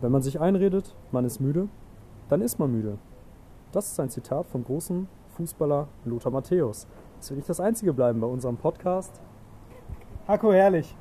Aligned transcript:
Wenn 0.00 0.12
man 0.12 0.22
sich 0.22 0.40
einredet, 0.40 0.94
man 1.10 1.24
ist 1.24 1.40
müde, 1.40 1.68
dann 2.28 2.40
ist 2.40 2.60
man 2.60 2.70
müde. 2.70 2.98
Das 3.72 3.90
ist 3.90 3.98
ein 3.98 4.10
Zitat 4.10 4.46
vom 4.46 4.62
großen 4.62 5.08
Fußballer 5.36 5.88
Lothar 6.04 6.30
Matthäus. 6.30 6.86
Das 7.18 7.30
wird 7.30 7.38
nicht 7.38 7.48
das 7.48 7.58
einzige 7.58 7.92
bleiben 7.92 8.20
bei 8.20 8.28
unserem 8.28 8.56
Podcast. 8.56 9.20
Hacko 10.28 10.52
Herrlich. 10.52 10.94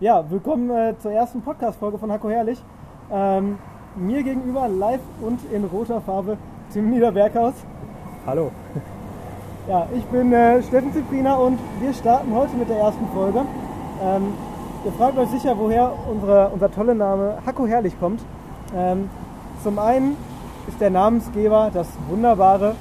Ja, 0.00 0.30
willkommen 0.30 0.68
äh, 0.68 0.94
zur 0.98 1.12
ersten 1.12 1.40
Podcast-Folge 1.40 1.96
von 1.96 2.12
Hacko 2.12 2.28
Herrlich. 2.28 2.62
Ähm, 3.10 3.56
mir 3.96 4.22
gegenüber 4.22 4.68
live 4.68 5.00
und 5.22 5.40
in 5.50 5.64
roter 5.64 6.02
Farbe 6.02 6.36
Tim 6.74 6.90
Niederberghaus. 6.90 7.54
Hallo. 8.26 8.50
Ja, 9.66 9.88
ich 9.96 10.04
bin 10.04 10.30
äh, 10.30 10.62
Steffen 10.62 10.92
Ziprina 10.92 11.36
und 11.36 11.58
wir 11.80 11.94
starten 11.94 12.34
heute 12.34 12.54
mit 12.54 12.68
der 12.68 12.76
ersten 12.76 13.06
Folge. 13.14 13.46
Ähm, 14.02 14.34
ihr 14.84 14.92
fragt 14.92 15.16
euch 15.16 15.28
sicher, 15.30 15.56
woher 15.56 15.92
unsere, 16.10 16.50
unser 16.50 16.70
toller 16.70 16.94
Name 16.94 17.38
Hacko 17.46 17.66
Herrlich 17.66 17.98
kommt. 17.98 18.20
Ähm, 18.76 19.08
zum 19.62 19.78
einen 19.78 20.16
ist 20.68 20.80
der 20.80 20.90
Namensgeber 20.90 21.70
das 21.72 21.88
wunderbare 22.08 22.74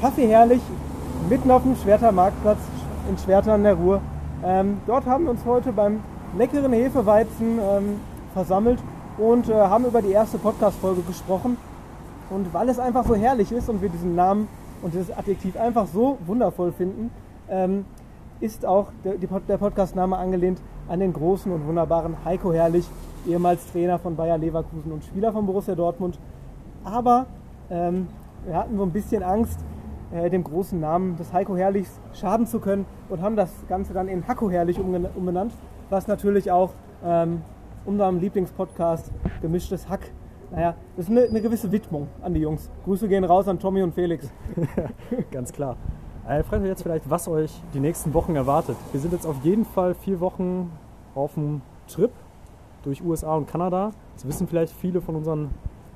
Kaffee 0.00 0.26
Herrlich 0.26 0.60
mitten 1.28 1.50
auf 1.50 1.62
dem 1.62 1.76
Schwerter 1.76 2.10
Marktplatz 2.10 2.58
in 3.08 3.16
Schwerter 3.18 3.52
an 3.52 3.62
der 3.62 3.74
Ruhr. 3.74 4.00
Ähm, 4.44 4.80
dort 4.86 5.06
haben 5.06 5.24
wir 5.24 5.30
uns 5.30 5.44
heute 5.44 5.72
beim 5.72 6.00
leckeren 6.36 6.72
Hefeweizen 6.72 7.58
ähm, 7.60 8.00
versammelt 8.34 8.80
und 9.16 9.48
äh, 9.48 9.54
haben 9.54 9.84
über 9.84 10.02
die 10.02 10.10
erste 10.10 10.38
Podcast-Folge 10.38 11.02
gesprochen. 11.02 11.56
Und 12.30 12.52
weil 12.52 12.68
es 12.68 12.80
einfach 12.80 13.04
so 13.06 13.14
herrlich 13.14 13.52
ist 13.52 13.68
und 13.68 13.80
wir 13.80 13.90
diesen 13.90 14.16
Namen 14.16 14.48
und 14.80 14.94
dieses 14.94 15.16
Adjektiv 15.16 15.56
einfach 15.56 15.86
so 15.86 16.18
wundervoll 16.26 16.72
finden, 16.72 17.10
ähm, 17.48 17.84
ist 18.40 18.66
auch 18.66 18.88
der, 19.04 19.14
der 19.14 19.56
Podcast-Name 19.56 20.16
angelehnt 20.16 20.60
an 20.92 21.00
den 21.00 21.14
großen 21.14 21.50
und 21.50 21.66
wunderbaren 21.66 22.22
Heiko 22.22 22.52
Herrlich, 22.52 22.86
ehemals 23.26 23.72
Trainer 23.72 23.98
von 23.98 24.14
Bayer 24.14 24.36
Leverkusen 24.36 24.92
und 24.92 25.02
Spieler 25.02 25.32
von 25.32 25.46
Borussia 25.46 25.74
Dortmund. 25.74 26.18
Aber 26.84 27.24
ähm, 27.70 28.08
wir 28.44 28.54
hatten 28.54 28.76
so 28.76 28.82
ein 28.82 28.90
bisschen 28.90 29.22
Angst, 29.22 29.58
äh, 30.12 30.28
dem 30.28 30.44
großen 30.44 30.78
Namen 30.78 31.16
des 31.16 31.32
Heiko 31.32 31.56
Herrlichs 31.56 31.98
schaden 32.12 32.46
zu 32.46 32.60
können 32.60 32.84
und 33.08 33.22
haben 33.22 33.36
das 33.36 33.50
Ganze 33.70 33.94
dann 33.94 34.06
in 34.06 34.28
Hacko 34.28 34.50
Herrlich 34.50 34.78
umbenannt, 34.78 35.54
was 35.88 36.08
natürlich 36.08 36.50
auch 36.50 36.74
ähm, 37.02 37.40
unserem 37.86 38.20
Lieblingspodcast 38.20 39.10
Gemischtes 39.40 39.88
Hack 39.88 40.10
naja, 40.50 40.74
das 40.98 41.06
ist 41.06 41.10
eine, 41.10 41.22
eine, 41.22 41.40
gewisse 41.40 41.72
Widmung 41.72 42.08
an 42.20 42.34
die 42.34 42.40
Jungs. 42.40 42.68
Grüße 42.84 43.08
gehen 43.08 43.24
raus 43.24 43.48
an 43.48 43.58
Tommy 43.58 43.82
und 43.82 43.94
Felix. 43.94 44.30
Ganz 45.30 45.50
klar. 45.50 45.78
Äh, 46.28 46.44
fragt 46.44 46.62
euch 46.62 46.68
jetzt 46.68 46.82
vielleicht, 46.82 47.10
was 47.10 47.26
euch 47.26 47.50
die 47.74 47.80
nächsten 47.80 48.14
Wochen 48.14 48.36
erwartet. 48.36 48.76
Wir 48.92 49.00
sind 49.00 49.12
jetzt 49.12 49.26
auf 49.26 49.42
jeden 49.42 49.64
Fall 49.64 49.94
vier 49.94 50.20
Wochen 50.20 50.70
auf 51.14 51.34
dem 51.34 51.62
Trip 51.88 52.10
durch 52.82 53.02
USA 53.02 53.34
und 53.36 53.46
Kanada. 53.46 53.92
Das 54.14 54.26
wissen 54.26 54.46
vielleicht 54.48 54.72
viele 54.74 55.00
von 55.00 55.16
unseren 55.16 55.50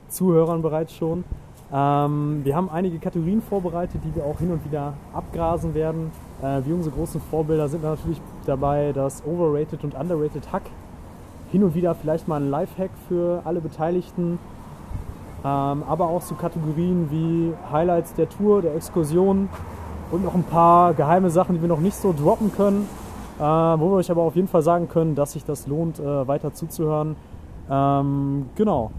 Zuhörern 0.08 0.62
bereits 0.62 0.95
schon. 0.95 1.25
Ähm, 1.73 2.41
wir 2.45 2.55
haben 2.55 2.70
einige 2.70 2.98
Kategorien 2.98 3.42
vorbereitet, 3.42 4.00
die 4.05 4.14
wir 4.14 4.25
auch 4.25 4.39
hin 4.39 4.53
und 4.53 4.64
wieder 4.64 4.95
abgrasen 5.12 5.75
werden. 5.75 6.12
Äh, 6.42 6.61
wie 6.64 6.73
unsere 6.73 6.95
großen 6.95 7.20
Vorbilder 7.20 7.69
sind 7.69 7.83
natürlich 7.83 8.20
dabei 8.45 8.92
das 8.92 9.25
Overrated 9.27 9.83
und 9.83 9.95
Underrated 9.95 10.53
Hack 10.53 10.62
hin 11.51 11.64
und 11.64 11.75
wieder 11.75 11.95
vielleicht 11.95 12.28
mal 12.28 12.41
ein 12.41 12.51
Lifehack 12.51 12.91
für 13.08 13.42
alle 13.45 13.61
Beteiligten, 13.61 14.39
ähm, 15.45 15.83
aber 15.89 16.08
auch 16.08 16.23
so 16.23 16.34
Kategorien 16.34 17.08
wie 17.11 17.53
Highlights 17.73 18.14
der 18.14 18.28
Tour, 18.28 18.62
der 18.62 18.75
Exkursion 18.75 19.48
und 20.11 20.25
noch 20.25 20.34
ein 20.34 20.45
paar 20.45 20.95
geheime 20.95 21.30
Sachen, 21.30 21.55
die 21.56 21.61
wir 21.61 21.69
noch 21.69 21.80
nicht 21.80 21.97
so 21.97 22.12
droppen 22.12 22.53
können, 22.53 22.89
äh, 23.39 23.42
wo 23.42 23.91
wir 23.91 23.97
euch 23.97 24.11
aber 24.11 24.23
auf 24.23 24.37
jeden 24.37 24.48
Fall 24.48 24.62
sagen 24.62 24.89
können, 24.89 25.15
dass 25.15 25.33
sich 25.33 25.45
das 25.45 25.67
lohnt, 25.67 25.98
äh, 25.98 26.29
weiter 26.29 26.53
zuzuhören. 26.53 27.17
Ähm, 27.70 28.47
genau. 28.55 28.91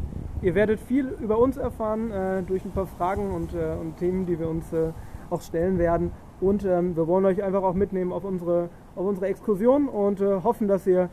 Ihr 0.42 0.54
werdet 0.54 0.80
viel 0.80 1.08
über 1.20 1.40
uns 1.40 1.58
erfahren 1.58 2.12
äh, 2.12 2.44
durch 2.44 2.64
ein 2.64 2.72
paar 2.72 2.86
Fragen 2.86 3.34
und, 3.34 3.54
äh, 3.54 3.76
und, 3.80 3.98
Themen, 3.98 4.26
die 4.26 4.40
wir 4.40 4.48
uns 4.48 4.72
äh, 4.72 4.92
auch 5.30 5.42
stellen 5.42 5.80
werden. 5.80 6.12
Und 6.40 6.64
ähm, 6.64 6.96
wir 6.96 7.08
wollen 7.08 7.26
euch 7.26 7.42
einfach 7.42 7.64
auch 7.64 7.74
mitnehmen 7.74 8.14
auf 8.14 8.24
unsere, 8.24 8.70
auf 8.96 9.06
unsere 9.06 9.28
Exkursion 9.28 9.88
und 9.88 10.22
äh, 10.22 10.42
hoffen, 10.44 10.68
dass 10.68 10.86
ihr 10.86 11.10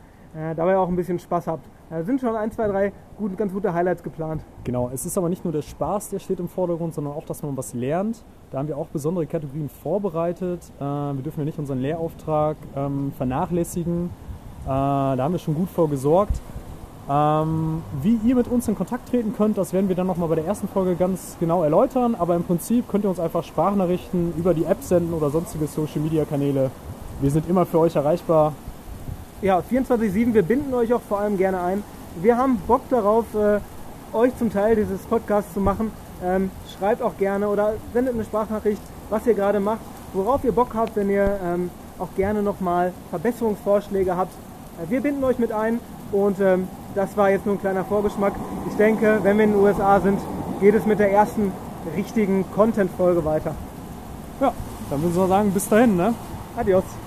dabei 0.55 0.77
auch 0.77 0.87
ein 0.89 0.95
bisschen 0.95 1.17
Spaß 1.17 1.47
habt. 1.47 1.65
Da 1.89 2.03
sind 2.03 2.19
schon 2.19 2.35
ein, 2.35 2.51
zwei, 2.51 2.67
drei 2.67 2.91
gut, 3.17 3.37
ganz 3.37 3.53
gute 3.53 3.73
Highlights 3.73 4.03
geplant. 4.03 4.43
Genau, 4.63 4.89
es 4.93 5.05
ist 5.05 5.17
aber 5.17 5.29
nicht 5.29 5.45
nur 5.45 5.53
der 5.53 5.61
Spaß, 5.61 6.09
der 6.09 6.19
steht 6.19 6.39
im 6.39 6.49
Vordergrund, 6.49 6.93
sondern 6.93 7.13
auch, 7.13 7.25
dass 7.25 7.41
man 7.43 7.55
was 7.55 7.73
lernt. 7.73 8.23
Da 8.51 8.57
haben 8.57 8.67
wir 8.67 8.77
auch 8.77 8.87
besondere 8.87 9.25
Kategorien 9.27 9.69
vorbereitet. 9.69 10.61
Äh, 10.79 10.83
wir 10.83 11.21
dürfen 11.23 11.39
ja 11.39 11.45
nicht 11.45 11.59
unseren 11.59 11.79
Lehrauftrag 11.79 12.57
ähm, 12.75 13.11
vernachlässigen. 13.17 14.09
Äh, 14.65 14.67
da 14.67 15.17
haben 15.19 15.33
wir 15.33 15.39
schon 15.39 15.55
gut 15.55 15.69
vorgesorgt. 15.69 16.41
Ähm, 17.07 17.83
wie 18.01 18.19
ihr 18.25 18.35
mit 18.35 18.47
uns 18.47 18.67
in 18.67 18.75
Kontakt 18.75 19.09
treten 19.09 19.35
könnt, 19.35 19.57
das 19.59 19.73
werden 19.73 19.89
wir 19.89 19.95
dann 19.95 20.07
nochmal 20.07 20.27
bei 20.27 20.35
der 20.35 20.45
ersten 20.45 20.67
Folge 20.67 20.95
ganz 20.95 21.37
genau 21.39 21.63
erläutern. 21.63 22.15
Aber 22.15 22.35
im 22.35 22.43
Prinzip 22.43 22.87
könnt 22.89 23.05
ihr 23.05 23.09
uns 23.09 23.19
einfach 23.19 23.43
Sprachnachrichten 23.43 24.33
über 24.37 24.53
die 24.53 24.65
App 24.65 24.81
senden 24.81 25.13
oder 25.13 25.29
sonstige 25.29 25.67
Social 25.67 26.01
Media 26.01 26.25
Kanäle. 26.25 26.71
Wir 27.21 27.29
sind 27.29 27.47
immer 27.47 27.65
für 27.65 27.79
euch 27.79 27.95
erreichbar 27.95 28.53
ja, 29.45 29.59
24-7, 29.59 30.33
wir 30.33 30.41
binden 30.41 30.73
euch 30.73 30.91
auch 30.91 31.01
vor 31.07 31.19
allem 31.19 31.37
gerne 31.37 31.61
ein. 31.61 31.83
Wir 32.19 32.35
haben 32.35 32.57
Bock 32.65 32.81
darauf, 32.89 33.25
äh, 33.35 33.59
euch 34.11 34.35
zum 34.37 34.51
Teil 34.51 34.75
dieses 34.75 35.01
Podcasts 35.01 35.53
zu 35.53 35.59
machen. 35.59 35.91
Ähm, 36.23 36.49
schreibt 36.75 37.03
auch 37.03 37.15
gerne 37.19 37.47
oder 37.47 37.73
sendet 37.93 38.15
eine 38.15 38.23
Sprachnachricht, 38.23 38.81
was 39.11 39.27
ihr 39.27 39.35
gerade 39.35 39.59
macht, 39.59 39.81
worauf 40.13 40.43
ihr 40.43 40.51
Bock 40.51 40.73
habt, 40.73 40.95
wenn 40.95 41.11
ihr 41.11 41.39
ähm, 41.45 41.69
auch 41.99 42.07
gerne 42.15 42.41
nochmal 42.41 42.91
Verbesserungsvorschläge 43.11 44.17
habt. 44.17 44.33
Äh, 44.83 44.89
wir 44.89 45.01
binden 45.01 45.23
euch 45.23 45.37
mit 45.37 45.51
ein 45.51 45.79
und 46.11 46.39
ähm, 46.39 46.67
das 46.95 47.15
war 47.15 47.29
jetzt 47.29 47.45
nur 47.45 47.53
ein 47.53 47.61
kleiner 47.61 47.85
Vorgeschmack. 47.85 48.33
Ich 48.67 48.75
denke, 48.77 49.19
wenn 49.21 49.37
wir 49.37 49.43
in 49.43 49.51
den 49.51 49.61
USA 49.61 49.99
sind, 49.99 50.17
geht 50.59 50.73
es 50.73 50.87
mit 50.87 50.97
der 50.97 51.11
ersten 51.11 51.51
richtigen 51.95 52.45
Content-Folge 52.55 53.23
weiter. 53.23 53.53
Ja, 54.41 54.53
dann 54.89 55.01
müssen 55.03 55.17
wir 55.17 55.27
sagen, 55.27 55.51
bis 55.51 55.69
dahin, 55.69 55.95
ne? 55.95 56.15
Adios. 56.57 57.04